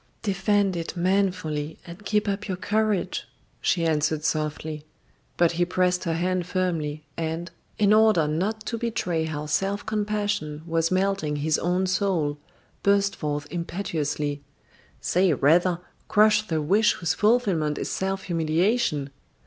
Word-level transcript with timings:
"Defend 0.23 0.75
it 0.75 0.97
manfully 0.97 1.77
and 1.85 2.03
keep 2.03 2.27
up 2.27 2.47
your 2.47 2.57
courage," 2.57 3.27
she 3.61 3.85
answered 3.85 4.23
softly; 4.25 4.83
but 5.37 5.51
he 5.51 5.63
pressed 5.63 6.05
her 6.05 6.15
hand 6.15 6.47
firmly, 6.47 7.03
and, 7.17 7.51
in 7.77 7.93
order 7.93 8.27
not 8.27 8.65
to 8.65 8.79
betray 8.79 9.25
how 9.25 9.45
self 9.45 9.85
compassion 9.85 10.63
was 10.65 10.89
melting 10.89 11.35
his 11.35 11.59
own 11.59 11.85
soul, 11.85 12.39
burst 12.81 13.15
forth 13.15 13.45
impetuously: 13.51 14.41
"Say 15.01 15.33
rather: 15.33 15.77
Crush 16.07 16.47
the 16.47 16.63
wish 16.63 16.93
whose 16.93 17.13
fulfilment 17.13 17.77
is 17.77 17.91
self 17.91 18.23
humiliation! 18.23 19.11